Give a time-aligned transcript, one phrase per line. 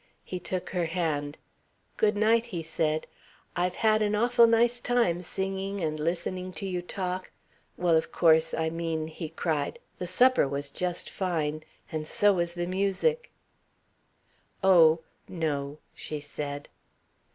[0.23, 1.37] He took her hand.
[1.95, 3.05] "Good night," he said.
[3.55, 7.29] "I've had an awful nice time singing and listening to you talk
[7.77, 11.61] well, of course I mean," he cried, "the supper was just fine.
[11.91, 13.29] And so was the music."
[14.63, 16.67] "Oh, no," she said.